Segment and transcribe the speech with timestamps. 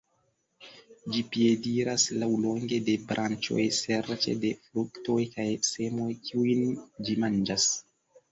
[1.15, 6.65] Ĝi piediras laŭlonge de branĉoj serĉe de fruktoj kaj semoj kiujn
[7.09, 7.69] ĝi manĝas.